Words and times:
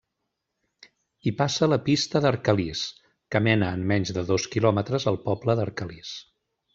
Hi 1.29 1.33
passa 1.41 1.67
la 1.69 1.77
Pista 1.89 2.21
d'Arcalís, 2.25 2.81
que 3.35 3.41
mena 3.49 3.69
en 3.81 3.85
menys 3.95 4.13
de 4.19 4.23
dos 4.31 4.47
quilòmetres 4.55 5.07
al 5.13 5.21
poble 5.29 5.57
d'Arcalís. 5.61 6.15